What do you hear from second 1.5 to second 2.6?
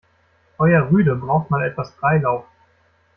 mal etwas Freilauf.